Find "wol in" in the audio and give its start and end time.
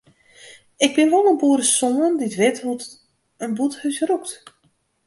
1.13-1.41